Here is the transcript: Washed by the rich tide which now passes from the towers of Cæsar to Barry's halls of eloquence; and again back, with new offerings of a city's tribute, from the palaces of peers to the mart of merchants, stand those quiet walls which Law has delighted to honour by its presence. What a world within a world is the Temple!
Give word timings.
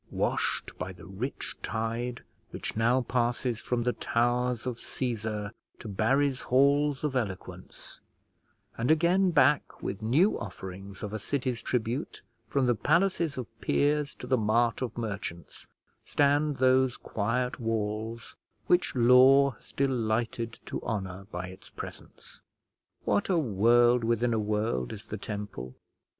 Washed 0.09 0.75
by 0.79 0.91
the 0.93 1.05
rich 1.05 1.55
tide 1.61 2.23
which 2.49 2.75
now 2.75 3.01
passes 3.01 3.59
from 3.59 3.83
the 3.83 3.93
towers 3.93 4.65
of 4.65 4.77
Cæsar 4.77 5.51
to 5.77 5.87
Barry's 5.87 6.41
halls 6.41 7.03
of 7.03 7.15
eloquence; 7.15 8.01
and 8.79 8.89
again 8.89 9.29
back, 9.29 9.83
with 9.83 10.01
new 10.01 10.39
offerings 10.39 11.03
of 11.03 11.13
a 11.13 11.19
city's 11.19 11.61
tribute, 11.61 12.23
from 12.47 12.65
the 12.65 12.73
palaces 12.73 13.37
of 13.37 13.45
peers 13.61 14.15
to 14.15 14.25
the 14.25 14.39
mart 14.39 14.81
of 14.81 14.97
merchants, 14.97 15.67
stand 16.03 16.57
those 16.57 16.97
quiet 16.97 17.59
walls 17.59 18.35
which 18.65 18.95
Law 18.95 19.51
has 19.51 19.71
delighted 19.71 20.53
to 20.65 20.81
honour 20.81 21.27
by 21.31 21.47
its 21.49 21.69
presence. 21.69 22.41
What 23.05 23.29
a 23.29 23.37
world 23.37 24.03
within 24.03 24.33
a 24.33 24.39
world 24.39 24.93
is 24.93 25.09
the 25.09 25.17
Temple! 25.19 25.75